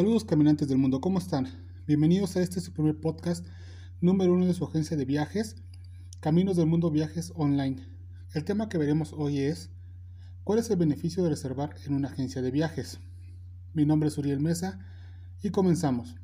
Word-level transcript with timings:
Saludos 0.00 0.24
caminantes 0.24 0.66
del 0.66 0.78
mundo, 0.78 1.02
¿cómo 1.02 1.18
están? 1.18 1.46
Bienvenidos 1.86 2.34
a 2.34 2.40
este 2.40 2.62
su 2.62 2.72
primer 2.72 2.98
podcast 2.98 3.44
número 4.00 4.32
uno 4.32 4.46
de 4.46 4.54
su 4.54 4.64
agencia 4.64 4.96
de 4.96 5.04
viajes, 5.04 5.56
Caminos 6.20 6.56
del 6.56 6.64
Mundo 6.64 6.90
Viajes 6.90 7.34
Online. 7.36 7.86
El 8.32 8.44
tema 8.44 8.70
que 8.70 8.78
veremos 8.78 9.12
hoy 9.12 9.40
es 9.40 9.68
¿Cuál 10.42 10.58
es 10.58 10.70
el 10.70 10.78
beneficio 10.78 11.22
de 11.22 11.28
reservar 11.28 11.74
en 11.84 11.92
una 11.92 12.08
agencia 12.08 12.40
de 12.40 12.50
viajes? 12.50 12.98
Mi 13.74 13.84
nombre 13.84 14.08
es 14.08 14.16
Uriel 14.16 14.40
Mesa 14.40 14.78
y 15.42 15.50
comenzamos. 15.50 16.14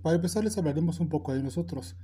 Para 0.00 0.14
empezar 0.14 0.44
les 0.44 0.56
hablaremos 0.56 1.00
un 1.00 1.08
poco 1.08 1.34
de 1.34 1.42
nosotros. 1.42 1.96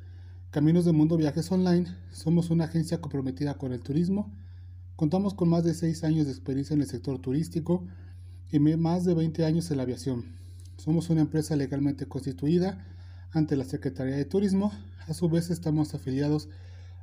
Caminos 0.51 0.85
del 0.85 0.95
Mundo 0.95 1.17
Viajes 1.17 1.53
Online 1.53 1.87
somos 2.11 2.51
una 2.51 2.65
agencia 2.65 3.01
comprometida 3.01 3.57
con 3.57 3.73
el 3.73 3.83
turismo. 3.83 4.35
Contamos 4.97 5.33
con 5.33 5.49
más 5.49 5.63
de 5.63 5.75
6 5.75 6.03
años 6.03 6.27
de 6.27 6.33
experiencia 6.33 6.75
en 6.75 6.81
el 6.81 6.89
sector 6.89 7.21
turístico 7.21 7.87
y 8.51 8.59
más 8.59 9.05
de 9.05 9.15
20 9.15 9.45
años 9.45 9.71
en 9.71 9.77
la 9.77 9.85
aviación. 9.85 10.40
Somos 10.81 11.11
una 11.11 11.21
empresa 11.21 11.57
legalmente 11.57 12.07
constituida 12.07 12.83
ante 13.33 13.55
la 13.55 13.65
Secretaría 13.65 14.17
de 14.17 14.25
Turismo. 14.25 14.73
A 15.07 15.13
su 15.13 15.29
vez 15.29 15.51
estamos 15.51 15.95
afiliados 15.95 16.49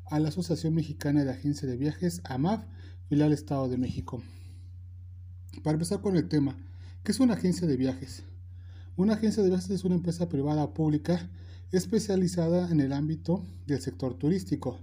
a 0.09 0.19
la 0.19 0.29
Asociación 0.29 0.73
Mexicana 0.73 1.23
de 1.23 1.29
Agencias 1.29 1.69
de 1.69 1.77
Viajes, 1.77 2.21
AMAV, 2.23 2.65
filial 3.07 3.33
Estado 3.33 3.69
de 3.69 3.77
México. 3.77 4.23
Para 5.63 5.75
empezar 5.75 6.01
con 6.01 6.17
el 6.17 6.27
tema, 6.27 6.57
¿qué 7.03 7.11
es 7.11 7.19
una 7.19 7.35
agencia 7.35 7.67
de 7.67 7.77
viajes? 7.77 8.23
Una 8.95 9.13
agencia 9.13 9.43
de 9.43 9.49
viajes 9.49 9.69
es 9.69 9.83
una 9.83 9.93
empresa 9.93 10.27
privada 10.27 10.63
o 10.63 10.73
pública 10.73 11.29
especializada 11.71 12.71
en 12.71 12.79
el 12.79 12.91
ámbito 12.91 13.45
del 13.67 13.79
sector 13.79 14.15
turístico. 14.15 14.79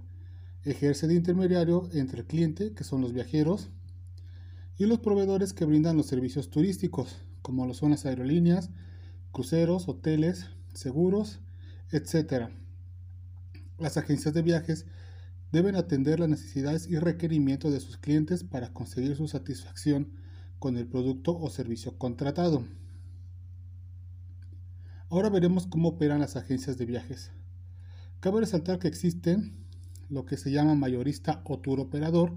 Ejerce 0.63 1.07
de 1.07 1.15
intermediario 1.15 1.89
entre 1.91 2.21
el 2.21 2.27
cliente, 2.27 2.71
que 2.71 2.85
son 2.85 3.01
los 3.01 3.11
viajeros, 3.11 3.67
y 4.77 4.85
los 4.85 4.99
proveedores 4.99 5.51
que 5.51 5.65
brindan 5.65 5.97
los 5.97 6.05
servicios 6.05 6.49
turísticos, 6.49 7.24
como 7.45 7.67
lo 7.67 7.75
son 7.75 7.91
las 7.91 8.07
aerolíneas, 8.07 8.71
cruceros, 9.31 9.87
hoteles, 9.87 10.47
seguros, 10.73 11.41
etc. 11.91 12.49
Las 13.77 13.97
agencias 13.97 14.33
de 14.33 14.41
viajes 14.41 14.87
deben 15.51 15.75
atender 15.75 16.19
las 16.19 16.27
necesidades 16.27 16.87
y 16.87 16.97
requerimientos 16.97 17.71
de 17.71 17.81
sus 17.81 17.97
clientes 17.97 18.43
para 18.43 18.73
conseguir 18.73 19.15
su 19.15 19.27
satisfacción 19.27 20.11
con 20.57 20.75
el 20.75 20.87
producto 20.87 21.37
o 21.37 21.51
servicio 21.51 21.99
contratado. 21.99 22.65
Ahora 25.11 25.29
veremos 25.29 25.67
cómo 25.67 25.89
operan 25.89 26.21
las 26.21 26.37
agencias 26.37 26.79
de 26.79 26.87
viajes. 26.87 27.29
Cabe 28.21 28.39
resaltar 28.39 28.79
que 28.79 28.87
existen 28.87 29.53
lo 30.09 30.25
que 30.25 30.37
se 30.37 30.49
llama 30.49 30.73
mayorista 30.73 31.43
o 31.45 31.59
tour 31.59 31.79
operador, 31.79 32.33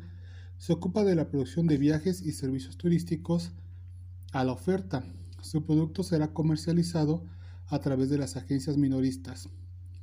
se 0.59 0.75
ocupa 0.75 1.03
de 1.03 1.15
la 1.15 1.31
producción 1.31 1.67
de 1.67 1.79
viajes 1.79 2.21
y 2.21 2.33
servicios 2.33 2.77
turísticos 2.77 3.53
a 4.33 4.45
la 4.45 4.53
oferta. 4.53 5.05
Su 5.43 5.65
producto 5.65 6.03
será 6.03 6.29
comercializado 6.33 7.25
a 7.67 7.79
través 7.79 8.11
de 8.11 8.19
las 8.19 8.37
agencias 8.37 8.77
minoristas. 8.77 9.49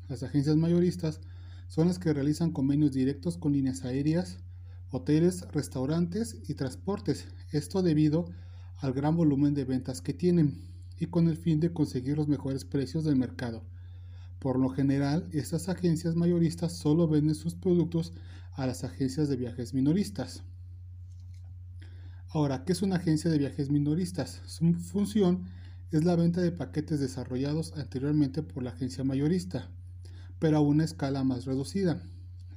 Las 0.08 0.24
agencias 0.24 0.56
mayoristas 0.56 1.20
son 1.68 1.88
las 1.88 2.00
que 2.00 2.14
realizan 2.14 2.52
convenios 2.52 2.92
directos 2.94 3.38
con 3.38 3.54
líneas 3.54 3.84
aéreas, 3.84 4.38
hoteles, 4.92 5.42
restaurantes 5.52 6.38
y 6.48 6.54
transportes. 6.54 7.28
Esto 7.52 7.82
debido 7.82 8.26
al 8.78 8.94
gran 8.94 9.16
volumen 9.16 9.54
de 9.54 9.66
ventas 9.66 10.02
que 10.02 10.14
tienen 10.14 10.62
y 11.00 11.08
con 11.08 11.28
el 11.28 11.38
fin 11.38 11.60
de 11.60 11.74
conseguir 11.74 12.18
los 12.18 12.28
mejores 12.28 12.66
precios 12.66 13.04
del 13.04 13.16
mercado. 13.16 13.64
Por 14.40 14.60
lo 14.60 14.70
general, 14.70 15.28
estas 15.32 15.70
agencias 15.70 16.16
mayoristas 16.16 16.74
solo 16.74 17.08
venden 17.08 17.36
sus 17.36 17.56
productos 17.56 18.14
a 18.54 18.68
las 18.68 18.84
agencias 18.84 19.28
de 19.28 19.38
viajes 19.38 19.74
minoristas. 19.74 20.44
Ahora, 22.36 22.66
¿qué 22.66 22.74
es 22.74 22.82
una 22.82 22.98
agencia 22.98 23.32
de 23.32 23.38
viajes 23.38 23.70
minoristas? 23.70 24.42
Su 24.46 24.74
función 24.74 25.46
es 25.92 26.04
la 26.04 26.18
venta 26.18 26.42
de 26.42 26.52
paquetes 26.52 27.00
desarrollados 27.00 27.72
anteriormente 27.78 28.44
por 28.44 28.62
la 28.62 28.72
agencia 28.72 29.06
mayorista, 29.06 29.70
pero 30.38 30.58
a 30.58 30.60
una 30.60 30.84
escala 30.84 31.24
más 31.24 31.46
reducida. 31.46 32.04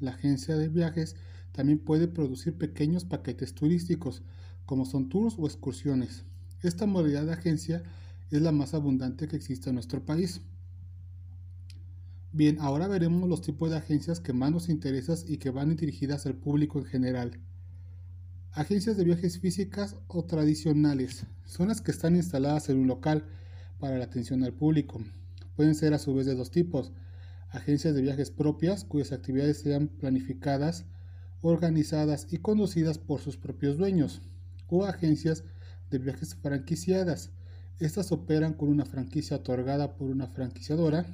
La 0.01 0.11
agencia 0.11 0.57
de 0.57 0.69
viajes 0.69 1.15
también 1.53 1.79
puede 1.79 2.09
producir 2.09 2.59
pequeños 2.59 3.05
paquetes 3.05 3.55
turísticos, 3.55 4.25
como 4.67 4.85
son 4.85 5.09
tours 5.09 5.37
o 5.39 5.47
excursiones. 5.47 6.25
Esta 6.61 6.87
modalidad 6.87 7.27
de 7.27 7.35
agencia 7.35 7.85
es 8.33 8.43
la 8.43 8.51
más 8.51 8.75
abundante 8.75 9.29
que 9.29 9.37
existe 9.37 9.71
en 9.71 9.75
nuestro 9.75 10.05
país. 10.05 10.41
Bien, 12.33 12.59
ahora 12.59 12.89
veremos 12.89 13.29
los 13.29 13.43
tipos 13.43 13.71
de 13.71 13.77
agencias 13.77 14.19
que 14.19 14.33
más 14.33 14.51
nos 14.51 14.71
interesan 14.71 15.19
y 15.29 15.37
que 15.37 15.51
van 15.51 15.77
dirigidas 15.77 16.27
al 16.27 16.35
público 16.35 16.81
en 16.81 16.85
general. 16.85 17.41
Agencias 18.53 18.97
de 18.97 19.05
viajes 19.05 19.39
físicas 19.39 19.97
o 20.09 20.25
tradicionales 20.25 21.27
son 21.45 21.69
las 21.69 21.81
que 21.81 21.91
están 21.91 22.17
instaladas 22.17 22.69
en 22.71 22.79
un 22.79 22.89
local 22.89 23.25
para 23.79 23.99
la 23.99 24.05
atención 24.05 24.43
al 24.43 24.55
público. 24.55 25.01
Pueden 25.55 25.75
ser 25.75 25.93
a 25.95 25.99
su 25.99 26.15
vez 26.15 26.27
de 26.27 26.35
dos 26.35 26.51
tipos. 26.51 26.93
Agencias 27.51 27.95
de 27.95 28.03
viajes 28.03 28.31
propias 28.31 28.85
cuyas 28.85 29.13
actividades 29.13 29.61
sean 29.61 29.89
planificadas, 29.89 30.87
organizadas 31.41 32.27
y 32.31 32.39
conducidas 32.39 32.99
por 32.99 33.21
sus 33.21 33.37
propios 33.37 33.77
dueños. 33.77 34.23
O 34.67 34.87
agencias 34.87 35.45
de 35.91 35.99
viajes 35.99 36.35
franquiciadas. 36.35 37.31
Estas 37.79 38.11
operan 38.13 38.55
con 38.55 38.71
una 38.71 38.87
franquicia 38.87 39.37
otorgada 39.37 39.95
por 39.95 40.11
una 40.11 40.27
franquiciadora 40.27 41.07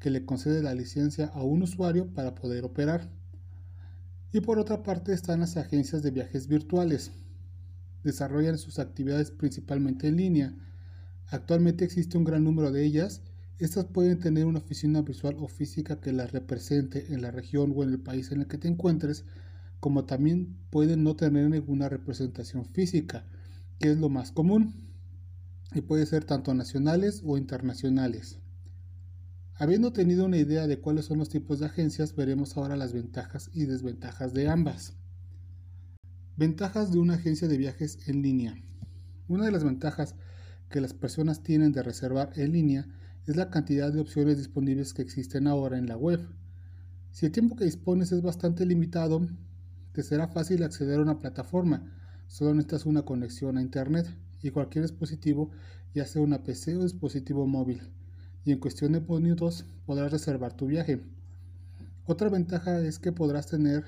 que 0.00 0.10
le 0.10 0.24
concede 0.24 0.62
la 0.62 0.74
licencia 0.74 1.26
a 1.26 1.42
un 1.42 1.62
usuario 1.62 2.12
para 2.12 2.34
poder 2.34 2.64
operar. 2.64 3.08
Y 4.34 4.40
por 4.40 4.58
otra 4.58 4.82
parte 4.82 5.12
están 5.12 5.38
las 5.38 5.56
agencias 5.56 6.02
de 6.02 6.10
viajes 6.10 6.48
virtuales. 6.48 7.12
Desarrollan 8.02 8.58
sus 8.58 8.80
actividades 8.80 9.30
principalmente 9.30 10.08
en 10.08 10.16
línea. 10.16 10.56
Actualmente 11.28 11.84
existe 11.84 12.18
un 12.18 12.24
gran 12.24 12.42
número 12.42 12.72
de 12.72 12.84
ellas. 12.84 13.22
Estas 13.60 13.84
pueden 13.84 14.18
tener 14.18 14.46
una 14.46 14.58
oficina 14.58 15.02
visual 15.02 15.36
o 15.38 15.46
física 15.46 16.00
que 16.00 16.12
las 16.12 16.32
represente 16.32 17.14
en 17.14 17.22
la 17.22 17.30
región 17.30 17.72
o 17.76 17.84
en 17.84 17.90
el 17.90 18.00
país 18.00 18.32
en 18.32 18.40
el 18.40 18.48
que 18.48 18.58
te 18.58 18.66
encuentres, 18.66 19.24
como 19.78 20.04
también 20.04 20.56
pueden 20.70 21.04
no 21.04 21.14
tener 21.14 21.48
ninguna 21.48 21.88
representación 21.88 22.64
física, 22.64 23.24
que 23.78 23.92
es 23.92 23.98
lo 23.98 24.08
más 24.08 24.32
común, 24.32 24.74
y 25.72 25.80
puede 25.80 26.06
ser 26.06 26.24
tanto 26.24 26.52
nacionales 26.54 27.22
o 27.24 27.38
internacionales. 27.38 28.40
Habiendo 29.56 29.92
tenido 29.92 30.24
una 30.24 30.38
idea 30.38 30.66
de 30.66 30.80
cuáles 30.80 31.04
son 31.04 31.18
los 31.18 31.28
tipos 31.28 31.60
de 31.60 31.66
agencias, 31.66 32.16
veremos 32.16 32.56
ahora 32.56 32.76
las 32.76 32.92
ventajas 32.92 33.50
y 33.54 33.66
desventajas 33.66 34.34
de 34.34 34.48
ambas. 34.48 34.94
Ventajas 36.36 36.90
de 36.90 36.98
una 36.98 37.14
agencia 37.14 37.46
de 37.46 37.56
viajes 37.56 38.08
en 38.08 38.20
línea. 38.20 38.56
Una 39.28 39.44
de 39.44 39.52
las 39.52 39.62
ventajas 39.62 40.16
que 40.70 40.80
las 40.80 40.92
personas 40.92 41.44
tienen 41.44 41.70
de 41.70 41.84
reservar 41.84 42.32
en 42.34 42.50
línea 42.50 42.88
es 43.28 43.36
la 43.36 43.48
cantidad 43.50 43.92
de 43.92 44.00
opciones 44.00 44.38
disponibles 44.38 44.92
que 44.92 45.02
existen 45.02 45.46
ahora 45.46 45.78
en 45.78 45.86
la 45.86 45.96
web. 45.96 46.18
Si 47.12 47.26
el 47.26 47.30
tiempo 47.30 47.54
que 47.54 47.64
dispones 47.64 48.10
es 48.10 48.22
bastante 48.22 48.66
limitado, 48.66 49.24
te 49.92 50.02
será 50.02 50.26
fácil 50.26 50.64
acceder 50.64 50.98
a 50.98 51.02
una 51.02 51.20
plataforma. 51.20 51.92
Solo 52.26 52.54
necesitas 52.54 52.86
una 52.86 53.02
conexión 53.02 53.56
a 53.56 53.62
Internet 53.62 54.08
y 54.42 54.50
cualquier 54.50 54.82
dispositivo, 54.82 55.52
ya 55.94 56.06
sea 56.06 56.22
una 56.22 56.42
PC 56.42 56.74
o 56.76 56.82
dispositivo 56.82 57.46
móvil 57.46 57.82
y 58.44 58.52
en 58.52 58.58
cuestión 58.58 58.92
de 58.92 59.00
minutos 59.00 59.64
podrás 59.86 60.12
reservar 60.12 60.54
tu 60.54 60.66
viaje. 60.66 61.00
Otra 62.06 62.28
ventaja 62.28 62.80
es 62.80 62.98
que 62.98 63.12
podrás 63.12 63.46
tener 63.46 63.84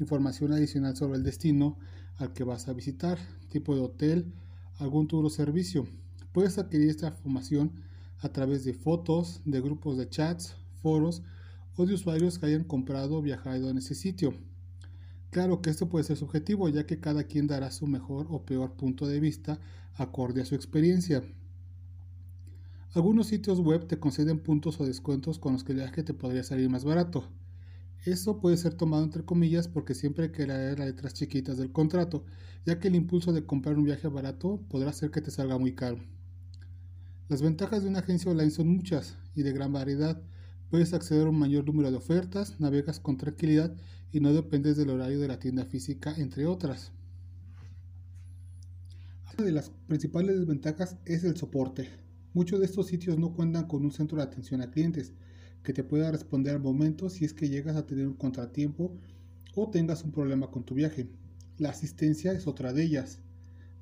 información 0.00 0.52
adicional 0.52 0.96
sobre 0.96 1.18
el 1.18 1.22
destino 1.22 1.78
al 2.16 2.32
que 2.32 2.44
vas 2.44 2.68
a 2.68 2.72
visitar, 2.72 3.18
tipo 3.50 3.74
de 3.74 3.82
hotel, 3.82 4.32
algún 4.78 5.08
tour 5.08 5.24
o 5.24 5.30
servicio. 5.30 5.86
Puedes 6.32 6.58
adquirir 6.58 6.88
esta 6.88 7.08
información 7.08 7.72
a 8.20 8.30
través 8.30 8.64
de 8.64 8.72
fotos, 8.72 9.42
de 9.44 9.60
grupos 9.60 9.98
de 9.98 10.08
chats, 10.08 10.56
foros 10.80 11.22
o 11.76 11.86
de 11.86 11.94
usuarios 11.94 12.38
que 12.38 12.46
hayan 12.46 12.64
comprado 12.64 13.18
o 13.18 13.22
viajado 13.22 13.68
en 13.68 13.78
ese 13.78 13.94
sitio. 13.94 14.34
Claro 15.30 15.62
que 15.62 15.70
esto 15.70 15.88
puede 15.88 16.04
ser 16.04 16.16
subjetivo 16.16 16.68
ya 16.68 16.86
que 16.86 17.00
cada 17.00 17.24
quien 17.24 17.46
dará 17.46 17.70
su 17.70 17.86
mejor 17.86 18.26
o 18.30 18.44
peor 18.44 18.72
punto 18.76 19.06
de 19.06 19.20
vista 19.20 19.58
acorde 19.94 20.42
a 20.42 20.44
su 20.44 20.54
experiencia. 20.54 21.22
Algunos 22.94 23.28
sitios 23.28 23.58
web 23.58 23.86
te 23.86 23.98
conceden 23.98 24.38
puntos 24.38 24.78
o 24.78 24.84
descuentos 24.84 25.38
con 25.38 25.54
los 25.54 25.64
que 25.64 25.72
el 25.72 25.78
viaje 25.78 26.02
te 26.02 26.12
podría 26.12 26.44
salir 26.44 26.68
más 26.68 26.84
barato. 26.84 27.24
Eso 28.04 28.38
puede 28.38 28.58
ser 28.58 28.74
tomado 28.74 29.02
entre 29.02 29.24
comillas 29.24 29.66
porque 29.66 29.94
siempre 29.94 30.24
hay 30.24 30.32
que 30.32 30.46
leer 30.46 30.78
las 30.78 30.88
letras 30.88 31.14
chiquitas 31.14 31.56
del 31.56 31.72
contrato, 31.72 32.26
ya 32.66 32.78
que 32.78 32.88
el 32.88 32.94
impulso 32.94 33.32
de 33.32 33.46
comprar 33.46 33.78
un 33.78 33.84
viaje 33.84 34.08
barato 34.08 34.60
podrá 34.68 34.90
hacer 34.90 35.10
que 35.10 35.22
te 35.22 35.30
salga 35.30 35.56
muy 35.56 35.74
caro. 35.74 36.00
Las 37.30 37.40
ventajas 37.40 37.82
de 37.82 37.88
una 37.88 38.00
agencia 38.00 38.30
online 38.30 38.50
son 38.50 38.68
muchas 38.68 39.16
y 39.34 39.42
de 39.42 39.52
gran 39.52 39.72
variedad. 39.72 40.20
Puedes 40.68 40.92
acceder 40.92 41.26
a 41.26 41.30
un 41.30 41.38
mayor 41.38 41.64
número 41.64 41.90
de 41.90 41.96
ofertas, 41.96 42.60
navegas 42.60 43.00
con 43.00 43.16
tranquilidad 43.16 43.74
y 44.12 44.20
no 44.20 44.34
dependes 44.34 44.76
del 44.76 44.90
horario 44.90 45.18
de 45.18 45.28
la 45.28 45.38
tienda 45.38 45.64
física, 45.64 46.14
entre 46.18 46.44
otras. 46.44 46.92
Una 49.32 49.46
de 49.46 49.52
las 49.52 49.70
principales 49.86 50.38
desventajas 50.38 50.98
es 51.06 51.24
el 51.24 51.38
soporte. 51.38 52.01
Muchos 52.34 52.60
de 52.60 52.64
estos 52.64 52.86
sitios 52.86 53.18
no 53.18 53.34
cuentan 53.34 53.66
con 53.66 53.84
un 53.84 53.92
centro 53.92 54.16
de 54.16 54.24
atención 54.24 54.62
a 54.62 54.70
clientes 54.70 55.12
que 55.62 55.74
te 55.74 55.84
pueda 55.84 56.10
responder 56.10 56.54
al 56.54 56.62
momento 56.62 57.10
si 57.10 57.26
es 57.26 57.34
que 57.34 57.50
llegas 57.50 57.76
a 57.76 57.86
tener 57.86 58.06
un 58.06 58.14
contratiempo 58.14 58.96
o 59.54 59.68
tengas 59.68 60.02
un 60.02 60.12
problema 60.12 60.50
con 60.50 60.64
tu 60.64 60.74
viaje. 60.74 61.10
La 61.58 61.68
asistencia 61.68 62.32
es 62.32 62.46
otra 62.46 62.72
de 62.72 62.84
ellas. 62.84 63.20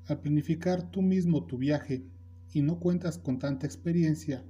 Al 0.07 0.19
planificar 0.19 0.91
tú 0.91 1.01
mismo 1.01 1.45
tu 1.45 1.57
viaje 1.57 2.03
y 2.51 2.61
no 2.61 2.77
cuentas 2.77 3.17
con 3.17 3.39
tanta 3.39 3.67
experiencia, 3.67 4.43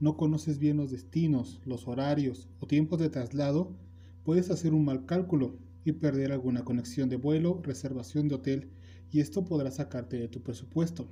no 0.00 0.16
conoces 0.16 0.58
bien 0.58 0.78
los 0.78 0.90
destinos, 0.90 1.60
los 1.66 1.86
horarios 1.86 2.48
o 2.58 2.66
tiempos 2.66 3.00
de 3.00 3.10
traslado, 3.10 3.76
puedes 4.24 4.50
hacer 4.50 4.72
un 4.72 4.86
mal 4.86 5.04
cálculo 5.04 5.58
y 5.84 5.92
perder 5.92 6.32
alguna 6.32 6.64
conexión 6.64 7.10
de 7.10 7.16
vuelo, 7.16 7.60
reservación 7.62 8.28
de 8.28 8.36
hotel 8.36 8.70
y 9.10 9.20
esto 9.20 9.44
podrá 9.44 9.70
sacarte 9.70 10.16
de 10.16 10.28
tu 10.28 10.42
presupuesto. 10.42 11.06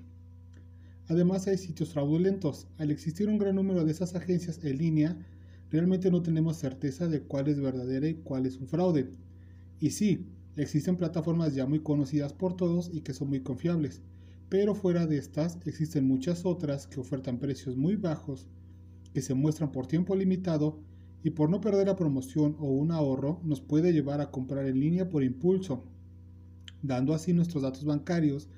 Además 1.11 1.49
hay 1.49 1.59
sitios 1.59 1.93
fraudulentos. 1.93 2.69
Al 2.79 2.93
existir 2.93 3.29
un 3.29 3.37
gran 3.37 3.57
número 3.57 3.85
de 3.85 3.91
esas 3.91 4.15
agencias 4.15 4.61
en 4.63 4.79
línea, 4.79 5.17
realmente 5.69 6.09
no 6.09 6.23
tenemos 6.23 6.57
certeza 6.57 7.09
de 7.09 7.23
cuál 7.23 7.49
es 7.49 7.59
verdadera 7.61 8.07
y 8.07 8.15
cuál 8.15 8.47
es 8.47 8.61
un 8.61 8.69
fraude. 8.69 9.11
Y 9.81 9.91
sí, 9.91 10.29
existen 10.55 10.95
plataformas 10.95 11.53
ya 11.53 11.67
muy 11.67 11.81
conocidas 11.81 12.33
por 12.33 12.57
todos 12.57 12.93
y 12.95 13.01
que 13.01 13.13
son 13.13 13.29
muy 13.29 13.41
confiables, 13.41 14.03
pero 14.49 14.77
fuera 14.77 15.09
de 15.09 15.19
estas 15.19 15.59
existen 15.67 16.07
muchas 16.07 16.47
otras 16.47 16.87
que 16.87 17.01
ofertan 17.01 17.41
precios 17.41 17.77
muy 17.77 17.97
bajos, 17.97 18.47
que 19.13 19.21
se 19.21 19.35
muestran 19.35 19.73
por 19.73 19.89
tiempo 19.89 20.15
limitado 20.15 20.79
y 21.25 21.31
por 21.31 21.51
no 21.51 21.61
perder 21.61 21.89
la 21.89 21.97
promoción 21.97 22.55
o 22.61 22.67
un 22.71 22.93
ahorro 22.93 23.41
nos 23.43 23.61
puede 23.61 23.93
llevar 23.93 24.21
a 24.21 24.31
comprar 24.31 24.65
en 24.67 24.79
línea 24.79 25.09
por 25.09 25.25
impulso, 25.25 25.83
dando 26.83 27.15
así 27.15 27.33
nuestros 27.33 27.65
datos 27.65 27.85
bancarios, 27.85 28.49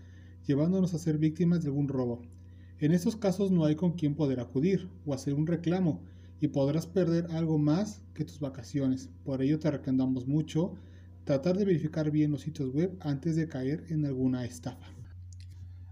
llevándonos 0.47 0.93
a 0.93 0.99
ser 0.99 1.17
víctimas 1.17 1.63
de 1.63 1.69
algún 1.69 1.89
robo. 1.89 2.21
En 2.83 2.91
estos 2.91 3.15
casos 3.15 3.53
no 3.53 3.65
hay 3.65 3.77
con 3.77 3.93
quién 3.93 4.17
poder 4.17 4.41
acudir 4.41 4.89
o 5.07 5.15
hacer 5.15 5.35
un 5.35 5.47
reclamo 5.47 6.03
y 6.41 6.49
podrás 6.49 6.89
perder 6.89 7.29
algo 7.31 7.57
más 7.57 8.03
que 8.13 8.25
tus 8.25 8.41
vacaciones. 8.41 9.09
Por 9.23 9.41
ello 9.41 9.61
te 9.61 9.71
recomendamos 9.71 10.27
mucho 10.27 10.75
tratar 11.23 11.57
de 11.57 11.65
verificar 11.65 12.11
bien 12.11 12.33
los 12.33 12.41
sitios 12.41 12.73
web 12.75 12.97
antes 12.99 13.37
de 13.37 13.47
caer 13.47 13.85
en 13.91 14.05
alguna 14.05 14.45
estafa. 14.45 14.89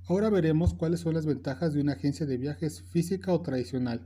Ahora 0.08 0.30
veremos 0.30 0.74
cuáles 0.74 0.98
son 0.98 1.14
las 1.14 1.26
ventajas 1.26 1.74
de 1.74 1.80
una 1.80 1.92
agencia 1.92 2.26
de 2.26 2.38
viajes 2.38 2.82
física 2.82 3.32
o 3.32 3.40
tradicional. 3.40 4.04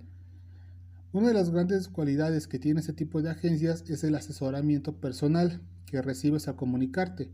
Una 1.14 1.28
de 1.28 1.34
las 1.34 1.48
grandes 1.48 1.88
cualidades 1.88 2.46
que 2.46 2.58
tiene 2.58 2.80
este 2.80 2.92
tipo 2.92 3.22
de 3.22 3.30
agencias 3.30 3.82
es 3.88 4.04
el 4.04 4.14
asesoramiento 4.14 5.00
personal 5.00 5.62
que 5.86 6.02
recibes 6.02 6.48
al 6.48 6.56
comunicarte. 6.56 7.30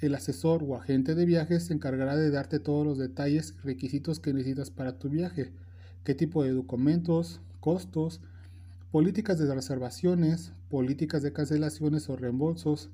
El 0.00 0.14
asesor 0.14 0.62
o 0.62 0.76
agente 0.76 1.16
de 1.16 1.26
viajes 1.26 1.64
se 1.64 1.74
encargará 1.74 2.14
de 2.14 2.30
darte 2.30 2.60
todos 2.60 2.86
los 2.86 2.98
detalles 2.98 3.54
y 3.58 3.66
requisitos 3.66 4.20
que 4.20 4.32
necesitas 4.32 4.70
para 4.70 4.96
tu 4.96 5.08
viaje, 5.08 5.52
qué 6.04 6.14
tipo 6.14 6.44
de 6.44 6.52
documentos, 6.52 7.40
costos, 7.58 8.20
políticas 8.92 9.40
de 9.40 9.52
reservaciones, 9.52 10.52
políticas 10.68 11.22
de 11.22 11.32
cancelaciones 11.32 12.08
o 12.08 12.16
reembolsos. 12.16 12.90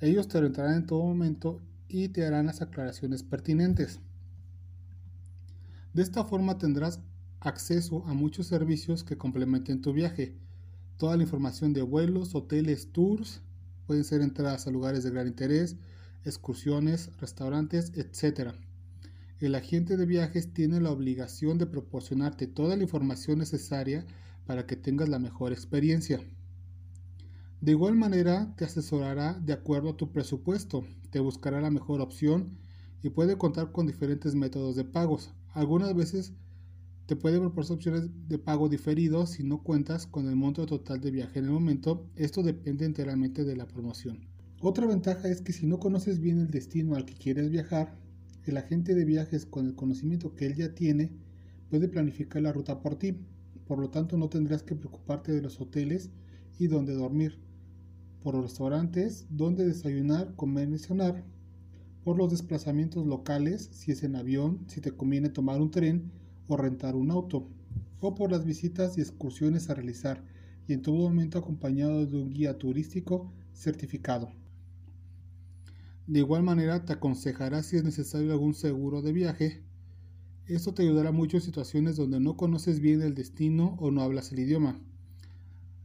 Ellos 0.00 0.28
te 0.28 0.40
lo 0.40 0.46
entrarán 0.46 0.76
en 0.76 0.86
todo 0.86 1.02
momento 1.02 1.60
y 1.88 2.08
te 2.08 2.24
harán 2.24 2.46
las 2.46 2.62
aclaraciones 2.62 3.22
pertinentes. 3.22 4.00
De 5.92 6.02
esta 6.02 6.24
forma 6.24 6.56
tendrás 6.56 7.00
acceso 7.40 8.04
a 8.06 8.14
muchos 8.14 8.46
servicios 8.46 9.04
que 9.04 9.18
complementen 9.18 9.82
tu 9.82 9.92
viaje. 9.92 10.34
Toda 10.96 11.16
la 11.16 11.22
información 11.22 11.74
de 11.74 11.82
vuelos, 11.82 12.34
hoteles, 12.34 12.92
tours, 12.92 13.42
pueden 13.86 14.04
ser 14.04 14.22
entradas 14.22 14.66
a 14.66 14.70
lugares 14.70 15.04
de 15.04 15.10
gran 15.10 15.26
interés, 15.26 15.76
excursiones, 16.26 17.10
restaurantes, 17.18 17.92
etc. 17.94 18.50
El 19.38 19.54
agente 19.54 19.96
de 19.96 20.06
viajes 20.06 20.52
tiene 20.52 20.80
la 20.80 20.90
obligación 20.90 21.58
de 21.58 21.66
proporcionarte 21.66 22.46
toda 22.46 22.76
la 22.76 22.82
información 22.82 23.38
necesaria 23.38 24.04
para 24.46 24.66
que 24.66 24.76
tengas 24.76 25.08
la 25.08 25.18
mejor 25.18 25.52
experiencia. 25.52 26.20
De 27.60 27.72
igual 27.72 27.96
manera, 27.96 28.54
te 28.56 28.64
asesorará 28.64 29.34
de 29.34 29.52
acuerdo 29.52 29.90
a 29.90 29.96
tu 29.96 30.12
presupuesto, 30.12 30.84
te 31.10 31.20
buscará 31.20 31.60
la 31.60 31.70
mejor 31.70 32.00
opción 32.00 32.58
y 33.02 33.10
puede 33.10 33.38
contar 33.38 33.72
con 33.72 33.86
diferentes 33.86 34.34
métodos 34.34 34.76
de 34.76 34.84
pagos. 34.84 35.30
Algunas 35.54 35.94
veces 35.94 36.32
te 37.06 37.16
puede 37.16 37.38
proporcionar 37.38 37.78
opciones 37.78 38.28
de 38.28 38.38
pago 38.38 38.68
diferido 38.68 39.26
si 39.26 39.44
no 39.44 39.62
cuentas 39.62 40.06
con 40.06 40.28
el 40.28 40.36
monto 40.36 40.66
total 40.66 41.00
de 41.00 41.10
viaje 41.10 41.38
en 41.38 41.46
el 41.46 41.52
momento. 41.52 42.10
Esto 42.16 42.42
depende 42.42 42.84
enteramente 42.84 43.44
de 43.44 43.56
la 43.56 43.66
promoción. 43.66 44.35
Otra 44.62 44.86
ventaja 44.86 45.28
es 45.28 45.42
que 45.42 45.52
si 45.52 45.66
no 45.66 45.78
conoces 45.78 46.18
bien 46.18 46.38
el 46.40 46.50
destino 46.50 46.96
al 46.96 47.04
que 47.04 47.12
quieres 47.12 47.50
viajar, 47.50 47.94
el 48.46 48.56
agente 48.56 48.94
de 48.94 49.04
viajes 49.04 49.44
con 49.44 49.66
el 49.66 49.74
conocimiento 49.74 50.34
que 50.34 50.46
él 50.46 50.54
ya 50.54 50.74
tiene 50.74 51.12
puede 51.68 51.88
planificar 51.88 52.40
la 52.40 52.52
ruta 52.52 52.80
por 52.80 52.96
ti. 52.96 53.18
Por 53.66 53.78
lo 53.78 53.90
tanto, 53.90 54.16
no 54.16 54.30
tendrás 54.30 54.62
que 54.62 54.74
preocuparte 54.74 55.32
de 55.32 55.42
los 55.42 55.60
hoteles 55.60 56.10
y 56.58 56.68
dónde 56.68 56.94
dormir, 56.94 57.38
por 58.22 58.34
los 58.34 58.44
restaurantes, 58.44 59.26
dónde 59.28 59.66
desayunar, 59.66 60.34
comer 60.36 60.70
y 60.70 60.78
cenar, 60.78 61.22
por 62.02 62.16
los 62.16 62.30
desplazamientos 62.30 63.06
locales, 63.06 63.68
si 63.72 63.92
es 63.92 64.04
en 64.04 64.16
avión, 64.16 64.60
si 64.68 64.80
te 64.80 64.92
conviene 64.92 65.28
tomar 65.28 65.60
un 65.60 65.70
tren 65.70 66.10
o 66.48 66.56
rentar 66.56 66.96
un 66.96 67.10
auto, 67.10 67.46
o 68.00 68.14
por 68.14 68.30
las 68.30 68.46
visitas 68.46 68.96
y 68.96 69.02
excursiones 69.02 69.68
a 69.68 69.74
realizar, 69.74 70.24
y 70.66 70.72
en 70.72 70.80
todo 70.80 70.96
momento 70.96 71.38
acompañado 71.38 72.06
de 72.06 72.16
un 72.16 72.30
guía 72.30 72.56
turístico 72.56 73.30
certificado. 73.52 74.30
De 76.06 76.20
igual 76.20 76.42
manera, 76.42 76.84
te 76.84 76.92
aconsejará 76.92 77.62
si 77.62 77.76
es 77.76 77.84
necesario 77.84 78.32
algún 78.32 78.54
seguro 78.54 79.02
de 79.02 79.12
viaje. 79.12 79.62
Esto 80.46 80.72
te 80.72 80.82
ayudará 80.82 81.10
mucho 81.10 81.36
en 81.36 81.42
situaciones 81.42 81.96
donde 81.96 82.20
no 82.20 82.36
conoces 82.36 82.80
bien 82.80 83.02
el 83.02 83.14
destino 83.14 83.76
o 83.80 83.90
no 83.90 84.02
hablas 84.02 84.32
el 84.32 84.40
idioma. 84.40 84.78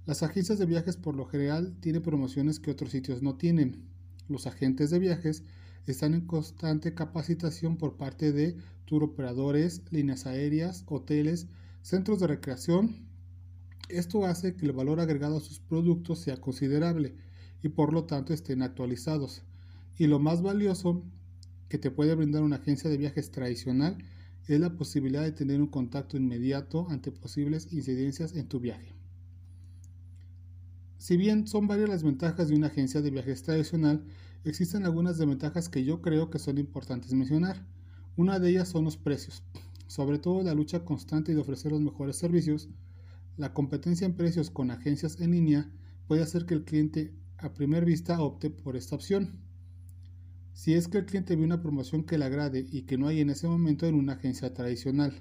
Las 0.05 0.23
agencias 0.23 0.59
de 0.59 0.65
viajes 0.65 0.97
por 0.97 1.15
lo 1.15 1.25
general 1.25 1.75
tienen 1.79 2.03
promociones 2.03 2.59
que 2.59 2.71
otros 2.71 2.91
sitios 2.91 3.21
no 3.21 3.35
tienen. 3.35 3.83
Los 4.27 4.47
agentes 4.47 4.89
de 4.89 4.99
viajes 4.99 5.43
están 5.87 6.13
en 6.13 6.27
constante 6.27 6.93
capacitación 6.93 7.77
por 7.77 7.97
parte 7.97 8.31
de 8.31 8.57
operadores, 8.99 9.81
líneas 9.91 10.25
aéreas, 10.25 10.83
hoteles, 10.87 11.47
centros 11.81 12.19
de 12.19 12.27
recreación. 12.27 13.07
Esto 13.89 14.25
hace 14.25 14.55
que 14.55 14.65
el 14.65 14.73
valor 14.73 14.99
agregado 14.99 15.37
a 15.37 15.41
sus 15.41 15.59
productos 15.59 16.19
sea 16.19 16.37
considerable 16.37 17.15
y 17.63 17.69
por 17.69 17.93
lo 17.93 18.05
tanto 18.05 18.33
estén 18.33 18.61
actualizados. 18.61 19.43
Y 20.01 20.07
lo 20.07 20.17
más 20.17 20.41
valioso 20.41 21.03
que 21.69 21.77
te 21.77 21.91
puede 21.91 22.15
brindar 22.15 22.41
una 22.41 22.55
agencia 22.55 22.89
de 22.89 22.97
viajes 22.97 23.29
tradicional 23.29 23.99
es 24.47 24.59
la 24.59 24.75
posibilidad 24.75 25.21
de 25.21 25.31
tener 25.31 25.61
un 25.61 25.67
contacto 25.67 26.17
inmediato 26.17 26.87
ante 26.89 27.11
posibles 27.11 27.71
incidencias 27.71 28.35
en 28.35 28.47
tu 28.47 28.59
viaje. 28.59 28.95
Si 30.97 31.17
bien 31.17 31.45
son 31.45 31.67
varias 31.67 31.87
las 31.87 32.01
ventajas 32.01 32.47
de 32.47 32.55
una 32.55 32.65
agencia 32.65 33.03
de 33.03 33.11
viajes 33.11 33.43
tradicional, 33.43 34.03
existen 34.43 34.85
algunas 34.85 35.19
desventajas 35.19 35.69
que 35.69 35.85
yo 35.85 36.01
creo 36.01 36.31
que 36.31 36.39
son 36.39 36.57
importantes 36.57 37.13
mencionar. 37.13 37.63
Una 38.17 38.39
de 38.39 38.49
ellas 38.49 38.69
son 38.69 38.85
los 38.85 38.97
precios, 38.97 39.43
sobre 39.85 40.17
todo 40.17 40.41
la 40.41 40.55
lucha 40.55 40.83
constante 40.83 41.35
de 41.35 41.41
ofrecer 41.41 41.73
los 41.73 41.81
mejores 41.81 42.15
servicios. 42.15 42.69
La 43.37 43.53
competencia 43.53 44.05
en 44.05 44.15
precios 44.15 44.49
con 44.49 44.71
agencias 44.71 45.21
en 45.21 45.29
línea 45.29 45.71
puede 46.07 46.23
hacer 46.23 46.47
que 46.47 46.55
el 46.55 46.63
cliente 46.63 47.13
a 47.37 47.53
primera 47.53 47.85
vista 47.85 48.19
opte 48.19 48.49
por 48.49 48.75
esta 48.75 48.95
opción. 48.95 49.50
Si 50.53 50.73
es 50.73 50.87
que 50.87 50.99
el 50.99 51.05
cliente 51.05 51.35
ve 51.35 51.43
una 51.43 51.61
promoción 51.61 52.03
que 52.03 52.17
le 52.17 52.25
agrade 52.25 52.67
y 52.71 52.83
que 52.83 52.97
no 52.97 53.07
hay 53.07 53.21
en 53.21 53.29
ese 53.29 53.47
momento 53.47 53.85
en 53.85 53.95
una 53.95 54.13
agencia 54.13 54.53
tradicional. 54.53 55.13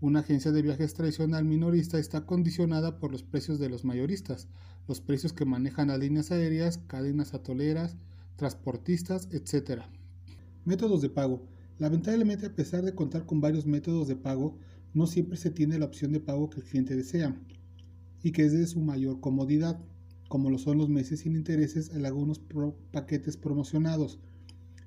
Una 0.00 0.20
agencia 0.20 0.52
de 0.52 0.60
viajes 0.60 0.92
tradicional 0.92 1.44
minorista 1.44 1.98
está 1.98 2.26
condicionada 2.26 2.98
por 2.98 3.12
los 3.12 3.22
precios 3.22 3.58
de 3.58 3.70
los 3.70 3.84
mayoristas, 3.84 4.48
los 4.86 5.00
precios 5.00 5.32
que 5.32 5.44
manejan 5.44 5.88
las 5.88 5.98
líneas 5.98 6.30
aéreas, 6.30 6.78
cadenas 6.86 7.32
atoleras, 7.32 7.96
transportistas, 8.36 9.28
etc. 9.30 9.82
Métodos 10.64 11.00
de 11.00 11.08
pago. 11.08 11.46
Lamentablemente, 11.78 12.46
a 12.46 12.54
pesar 12.54 12.84
de 12.84 12.94
contar 12.94 13.24
con 13.24 13.40
varios 13.40 13.66
métodos 13.66 14.08
de 14.08 14.16
pago, 14.16 14.58
no 14.92 15.06
siempre 15.06 15.36
se 15.38 15.50
tiene 15.50 15.78
la 15.78 15.86
opción 15.86 16.12
de 16.12 16.20
pago 16.20 16.50
que 16.50 16.60
el 16.60 16.66
cliente 16.66 16.96
desea 16.96 17.34
y 18.22 18.32
que 18.32 18.44
es 18.44 18.52
de 18.52 18.66
su 18.66 18.80
mayor 18.80 19.20
comodidad, 19.20 19.80
como 20.34 20.50
lo 20.50 20.58
son 20.58 20.78
los 20.78 20.88
meses 20.88 21.20
sin 21.20 21.36
intereses 21.36 21.92
en 21.94 22.04
algunos 22.04 22.40
paquetes 22.90 23.36
promocionados. 23.36 24.18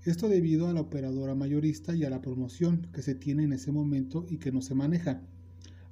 Esto 0.04 0.28
debido 0.28 0.68
a 0.68 0.74
la 0.74 0.82
operadora 0.82 1.36
mayorista 1.36 1.96
y 1.96 2.04
a 2.04 2.10
la 2.10 2.22
promoción 2.22 2.90
que 2.92 3.02
se 3.02 3.16
tiene 3.16 3.46
en 3.46 3.54
ese 3.54 3.72
momento 3.72 4.26
y 4.28 4.40
que 4.40 4.52
no 4.52 4.62
se 4.62 4.76
maneja. 4.76 5.22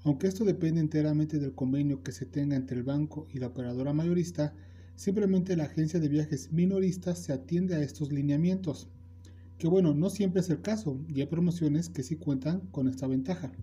Aunque 0.04 0.28
esto 0.28 0.44
depende 0.44 0.82
enteramente 0.82 1.40
del 1.40 1.56
convenio 1.56 2.04
que 2.04 2.12
se 2.12 2.26
tenga 2.26 2.58
entre 2.58 2.76
el 2.76 2.84
banco 2.84 3.30
y 3.32 3.40
la 3.40 3.48
operadora 3.48 3.94
mayorista, 3.94 4.54
simplemente 4.98 5.56
la 5.56 5.64
agencia 5.64 6.02
de 6.02 6.10
viajes 6.10 6.52
minorista 6.52 7.16
se 7.16 7.32
atiende 7.32 7.76
a 7.76 7.82
estos 7.82 8.12
lineamientos 8.12 8.90
que 9.58 9.70
bueno, 9.70 9.94
no 9.94 10.10
siempre 10.10 10.42
es 10.42 10.50
el 10.50 10.60
caso 10.60 11.00
y 11.08 11.22
hay 11.22 11.28
promociones 11.28 11.88
que 11.88 12.04
sí 12.04 12.18
cuentan 12.18 12.60
con 12.72 12.90
esta 12.90 13.08
ventaja. 13.08 13.54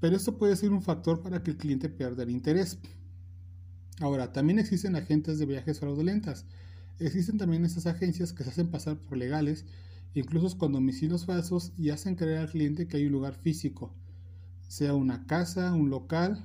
Pero 0.00 0.16
esto 0.16 0.38
puede 0.38 0.56
ser 0.56 0.72
un 0.72 0.80
factor 0.80 1.20
para 1.20 1.42
que 1.42 1.50
el 1.50 1.58
cliente 1.58 1.90
pierda 1.90 2.22
el 2.22 2.30
interés. 2.30 2.78
Ahora, 4.00 4.32
también 4.32 4.58
existen 4.58 4.96
agentes 4.96 5.38
de 5.38 5.46
viajes 5.46 5.78
fraudulentas. 5.78 6.46
Existen 6.98 7.38
también 7.38 7.64
estas 7.64 7.86
agencias 7.86 8.32
que 8.32 8.44
se 8.44 8.50
hacen 8.50 8.70
pasar 8.70 8.96
por 8.96 9.16
legales, 9.16 9.64
incluso 10.14 10.56
con 10.58 10.72
domicilios 10.72 11.26
falsos, 11.26 11.72
y 11.76 11.90
hacen 11.90 12.16
creer 12.16 12.38
al 12.38 12.50
cliente 12.50 12.86
que 12.88 12.96
hay 12.96 13.06
un 13.06 13.12
lugar 13.12 13.34
físico, 13.34 13.94
sea 14.68 14.94
una 14.94 15.26
casa, 15.26 15.72
un 15.74 15.90
local, 15.90 16.44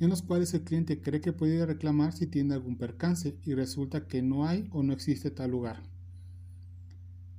en 0.00 0.10
los 0.10 0.22
cuales 0.22 0.54
el 0.54 0.62
cliente 0.62 1.00
cree 1.00 1.20
que 1.20 1.32
puede 1.32 1.64
reclamar 1.66 2.12
si 2.12 2.26
tiene 2.26 2.54
algún 2.54 2.76
percance 2.76 3.36
y 3.44 3.54
resulta 3.54 4.06
que 4.06 4.22
no 4.22 4.46
hay 4.46 4.68
o 4.70 4.82
no 4.82 4.92
existe 4.92 5.30
tal 5.30 5.50
lugar. 5.50 5.82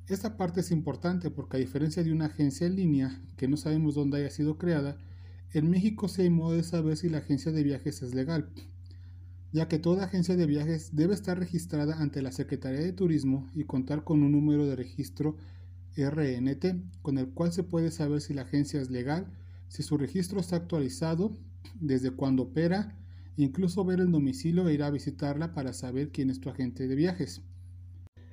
Esta 0.08 0.38
parte 0.38 0.62
es 0.62 0.72
importante 0.72 1.30
porque 1.30 1.58
a 1.58 1.60
diferencia 1.60 2.04
de 2.04 2.12
una 2.12 2.26
agencia 2.26 2.68
en 2.68 2.76
línea 2.76 3.22
que 3.38 3.48
no 3.48 3.58
sabemos 3.58 3.96
dónde 3.96 4.18
haya 4.18 4.30
sido 4.30 4.58
creada, 4.58 4.98
en 5.54 5.70
México 5.70 6.08
sí 6.08 6.24
hay 6.24 6.30
modo 6.30 6.54
de 6.54 6.64
saber 6.64 6.98
si 6.98 7.10
la 7.10 7.20
agencia 7.20 7.52
de 7.52 7.64
viajes 7.64 8.02
es 8.02 8.14
legal, 8.14 8.50
ya 9.52 9.68
que 9.68 9.80
toda 9.80 10.06
agencia 10.06 10.36
de 10.36 10.46
viajes 10.46 10.96
debe 10.96 11.14
estar 11.14 11.40
registrada 11.40 12.00
ante 12.00 12.22
la 12.22 12.32
Secretaría 12.32 12.82
de 12.82 12.94
Turismo 12.94 13.50
y 13.54 13.64
contar 13.64 14.04
con 14.04 14.22
un 14.24 14.32
número 14.32 14.68
de 14.68 14.76
registro 14.76 15.38
RNT, 15.98 17.02
con 17.02 17.18
el 17.18 17.30
cual 17.30 17.52
se 17.52 17.64
puede 17.64 17.92
saber 17.92 18.22
si 18.22 18.34
la 18.34 18.44
agencia 18.44 18.82
es 18.82 18.90
legal, 18.90 19.28
si 19.68 19.84
su 19.84 19.98
registro 19.98 20.40
está 20.40 20.56
actualizado, 20.56 21.36
desde 21.80 22.12
cuándo 22.12 22.44
opera, 22.44 22.96
incluso 23.38 23.86
ver 23.86 24.00
el 24.00 24.12
domicilio 24.12 24.68
e 24.68 24.74
ir 24.74 24.84
a 24.84 24.92
visitarla 24.92 25.54
para 25.54 25.74
saber 25.74 26.12
quién 26.12 26.30
es 26.30 26.40
tu 26.40 26.50
agente 26.50 26.88
de 26.88 26.96
viajes. 26.96 27.42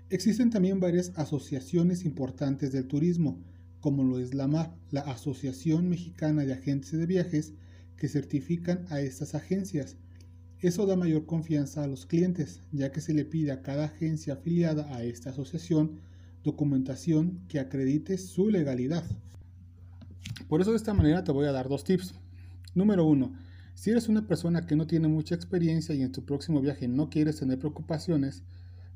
Existen 0.09 0.51
también 0.51 0.81
varias 0.81 1.13
asociaciones 1.17 2.05
importantes 2.05 2.73
del 2.73 2.87
turismo, 2.87 3.43
como 3.81 4.05
lo 4.05 4.19
es 4.19 4.35
la 4.35 4.47
MAP, 4.49 4.77
la 4.91 5.01
Asociación 5.01 5.89
Mexicana 5.89 6.45
de 6.45 6.53
Agentes 6.53 6.93
de 6.93 7.07
Viajes, 7.07 7.55
que 7.97 8.09
certifican 8.09 8.87
a 8.91 9.01
estas 9.01 9.35
agencias. 9.35 9.97
Eso 10.61 10.87
da 10.87 10.97
mayor 10.97 11.27
confianza 11.27 11.85
a 11.85 11.87
los 11.87 12.07
clientes, 12.07 12.61
ya 12.73 12.91
que 12.91 13.01
se 13.01 13.13
le 13.13 13.25
pide 13.25 13.53
a 13.53 13.63
cada 13.63 13.85
agencia 13.87 14.35
afiliada 14.35 14.95
a 14.95 15.03
esta 15.03 15.31
asociación 15.31 16.01
documentación 16.47 17.41
que 17.49 17.59
acredite 17.59 18.17
su 18.19 18.49
legalidad. 18.49 19.05
Por 20.49 20.61
eso 20.61 20.71
de 20.71 20.77
esta 20.77 20.95
manera 20.95 21.25
te 21.25 21.33
voy 21.33 21.47
a 21.47 21.53
dar 21.53 21.69
dos 21.69 21.83
tips. 21.83 22.15
Número 22.75 23.05
uno, 23.05 23.35
si 23.75 23.91
eres 23.91 24.09
una 24.09 24.27
persona 24.27 24.65
que 24.65 24.77
no 24.77 24.87
tiene 24.87 25.09
mucha 25.09 25.35
experiencia 25.35 25.95
y 25.95 26.03
en 26.03 26.13
tu 26.13 26.25
próximo 26.25 26.61
viaje 26.61 26.87
no 26.87 27.11
quieres 27.11 27.41
tener 27.41 27.59
preocupaciones, 27.59 28.45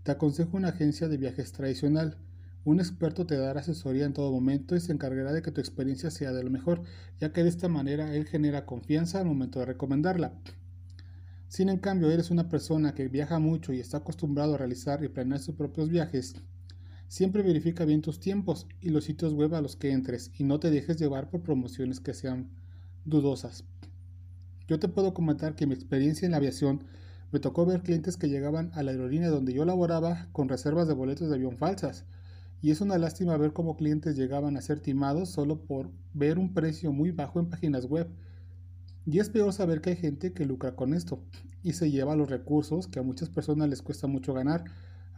te 0.05 0.12
aconsejo 0.12 0.57
una 0.57 0.69
agencia 0.69 1.09
de 1.09 1.17
viajes 1.17 1.52
tradicional. 1.52 2.17
Un 2.64 2.79
experto 2.79 3.26
te 3.26 3.37
dará 3.37 3.61
asesoría 3.61 4.05
en 4.05 4.12
todo 4.12 4.31
momento 4.31 4.76
y 4.76 4.81
se 4.81 4.93
encargará 4.93 5.33
de 5.33 5.43
que 5.43 5.50
tu 5.50 5.61
experiencia 5.61 6.11
sea 6.11 6.33
de 6.33 6.45
lo 6.45 6.50
mejor, 6.50 6.83
ya 7.19 7.33
que 7.33 7.43
de 7.43 7.49
esta 7.49 7.69
manera 7.69 8.14
él 8.14 8.26
genera 8.26 8.64
confianza 8.64 9.19
al 9.19 9.26
momento 9.26 9.59
de 9.59 9.67
recomendarla. 9.67 10.35
Si 11.50 11.64
en 11.64 11.78
cambio 11.78 12.12
eres 12.12 12.30
una 12.30 12.49
persona 12.49 12.95
que 12.95 13.09
viaja 13.09 13.40
mucho 13.40 13.73
y 13.73 13.80
está 13.80 13.97
acostumbrado 13.97 14.54
a 14.54 14.59
realizar 14.59 15.02
y 15.02 15.09
planear 15.09 15.40
sus 15.40 15.57
propios 15.57 15.88
viajes, 15.88 16.37
siempre 17.09 17.42
verifica 17.42 17.85
bien 17.85 18.02
tus 18.02 18.21
tiempos 18.21 18.69
y 18.80 18.90
los 18.90 19.02
sitios 19.02 19.35
web 19.35 19.57
a 19.57 19.61
los 19.61 19.75
que 19.75 19.90
entres 19.90 20.30
y 20.38 20.45
no 20.45 20.61
te 20.61 20.71
dejes 20.71 20.97
llevar 20.97 21.28
por 21.28 21.42
promociones 21.42 21.99
que 21.99 22.14
sean 22.14 22.50
dudosas. 23.04 23.64
Yo 24.69 24.78
te 24.78 24.87
puedo 24.87 25.12
comentar 25.12 25.57
que 25.57 25.66
mi 25.66 25.75
experiencia 25.75 26.25
en 26.25 26.30
la 26.30 26.37
aviación 26.37 26.85
me 27.33 27.40
tocó 27.40 27.66
ver 27.66 27.83
clientes 27.83 28.16
que 28.16 28.28
llegaban 28.28 28.71
a 28.75 28.85
la 28.85 28.92
aerolínea 28.92 29.28
donde 29.28 29.52
yo 29.52 29.64
laboraba 29.64 30.28
con 30.30 30.49
reservas 30.49 30.87
de 30.87 30.95
boletos 30.95 31.30
de 31.30 31.35
avión 31.35 31.57
falsas. 31.57 32.04
Y 32.62 32.71
es 32.71 32.80
una 32.80 32.97
lástima 32.97 33.37
ver 33.37 33.52
cómo 33.52 33.76
clientes 33.76 34.16
llegaban 34.16 34.57
a 34.57 34.61
ser 34.61 34.78
timados 34.78 35.30
solo 35.30 35.64
por 35.64 35.90
ver 36.14 36.38
un 36.38 36.54
precio 36.54 36.92
muy 36.92 37.11
bajo 37.11 37.40
en 37.40 37.50
páginas 37.50 37.87
web. 37.87 38.09
Y 39.07 39.19
es 39.19 39.30
peor 39.30 39.52
saber 39.52 39.80
que 39.80 39.90
hay 39.90 39.97
gente 39.97 40.33
que 40.33 40.45
lucra 40.45 40.76
con 40.76 40.95
esto 40.95 41.23
y 41.62 41.73
se 41.73 41.90
lleva 41.90 42.16
los 42.16 42.30
recursos 42.30 42.87
que 42.87 42.99
a 42.99 43.02
muchas 43.02 43.30
personas 43.30 43.69
les 43.69 43.83
cuesta 43.83 44.07
mucho 44.07 44.35
ganar. 44.35 44.64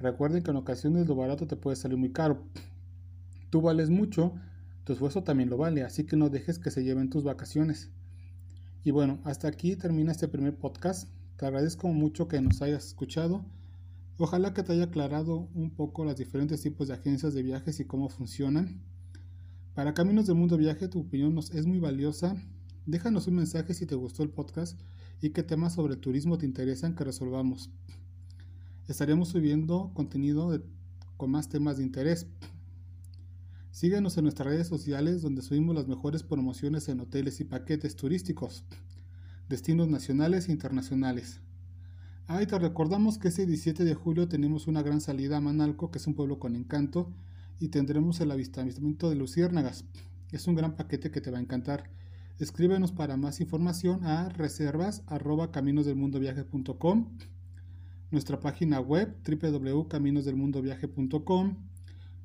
Recuerden 0.01 0.43
que 0.43 0.51
en 0.51 0.57
ocasiones 0.57 1.07
lo 1.07 1.15
barato 1.15 1.47
te 1.47 1.57
puede 1.57 1.77
salir 1.77 1.99
muy 1.99 2.13
caro. 2.13 2.43
Tú 3.51 3.61
vales 3.61 3.91
mucho, 3.91 4.35
tu 4.85 4.93
esfuerzo 4.93 5.23
también 5.23 5.51
lo 5.51 5.57
vale, 5.57 5.83
así 5.83 6.05
que 6.05 6.17
no 6.17 6.31
dejes 6.31 6.59
que 6.59 6.71
se 6.71 6.85
lleven 6.85 7.11
tus 7.11 7.25
vacaciones. 7.25 7.91
Y 8.85 8.91
bueno, 8.91 9.21
hasta 9.25 9.49
aquí 9.49 9.77
termina 9.77 10.11
este 10.13 10.27
primer 10.27 10.57
podcast. 10.57 11.09
Te 11.37 11.47
agradezco 11.47 11.89
mucho 11.89 12.29
que 12.29 12.41
nos 12.41 12.63
hayas 12.63 12.87
escuchado. 12.87 13.45
Ojalá 14.19 14.55
que 14.55 14.63
te 14.63 14.73
haya 14.73 14.85
aclarado 14.85 15.49
un 15.55 15.71
poco 15.71 16.05
los 16.05 16.17
diferentes 16.17 16.63
tipos 16.63 16.89
de 16.89 16.95
agencias 16.95 17.35
de 17.35 17.43
viajes 17.43 17.79
y 17.81 17.85
cómo 17.85 18.09
funcionan. 18.09 18.83
Para 19.75 19.95
Caminos 19.95 20.27
del 20.27 20.37
Mundo 20.37 20.57
Viaje, 20.57 20.89
tu 20.89 21.01
opinión 21.01 21.35
nos 21.35 21.51
es 21.53 21.67
muy 21.67 21.79
valiosa. 21.79 22.37
Déjanos 22.87 23.29
un 23.29 23.37
mensaje 23.37 23.75
si 23.75 23.87
te 23.87 23.95
gustó 23.95 24.25
el 24.25 24.31
podcast 24.31 24.81
y 25.21 25.31
qué 25.31 25.45
temas 25.45 25.75
sobre 25.75 25.97
turismo 25.97 26.39
te 26.39 26.47
interesan 26.47 26.97
que 26.97 27.05
resolvamos. 27.05 27.71
Estaremos 28.89 29.29
subiendo 29.29 29.93
contenido 29.95 30.61
con 31.17 31.31
más 31.31 31.49
temas 31.49 31.77
de 31.77 31.85
interés. 31.85 32.27
Síguenos 33.71 34.19
en 34.19 34.25
nuestras 34.25 34.49
redes 34.49 34.67
sociales 34.67 35.23
donde 35.23 35.43
subimos 35.43 35.77
las 35.77 35.87
mejores 35.87 36.25
promociones 36.25 36.89
en 36.89 36.99
hoteles 37.01 37.41
y 37.41 37.45
paquetes 37.45 37.95
turísticos 37.95 38.65
destinos 39.49 39.87
nacionales 39.87 40.49
e 40.49 40.53
internacionales. 40.53 41.41
Ah, 42.27 42.43
y 42.43 42.47
te 42.47 42.59
recordamos 42.59 43.19
que 43.19 43.29
este 43.29 43.47
17 43.47 43.85
de 43.85 43.95
julio 43.95 44.27
tenemos 44.27 44.67
una 44.67 44.83
gran 44.83 45.01
salida 45.01 45.37
a 45.37 45.41
Manalco, 45.41 45.91
que 45.91 45.99
es 45.99 46.07
un 46.07 46.15
pueblo 46.15 46.39
con 46.39 46.57
encanto, 46.57 47.13
y 47.61 47.69
tendremos 47.69 48.21
el 48.21 48.31
avistamiento 48.31 49.11
de 49.11 49.17
luciérnagas. 49.17 49.85
Es 50.31 50.47
un 50.47 50.55
gran 50.55 50.75
paquete 50.75 51.11
que 51.11 51.21
te 51.21 51.31
va 51.31 51.39
a 51.39 51.43
encantar. 51.43 51.91
Escríbenos 52.39 52.93
para 52.93 53.17
más 53.17 53.41
información 53.41 54.05
a 54.05 54.29
reservas 54.29 55.03
arroba 55.07 55.51
caminosdelmundoviaje.com, 55.53 57.17
nuestra 58.11 58.41
página 58.41 58.81
web 58.81 59.17
www.caminosdelmundoviaje.com, 59.25 61.57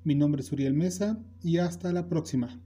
Mi 0.03 0.15
nombre 0.15 0.41
es 0.41 0.51
Uriel 0.53 0.73
Mesa 0.75 1.23
y 1.43 1.59
hasta 1.59 1.93
la 1.93 2.09
próxima. 2.09 2.59